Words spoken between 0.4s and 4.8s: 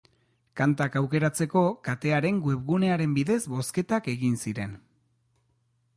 Kantak aukeratzeko katearen webgunearen bidez bozketak egin ziren.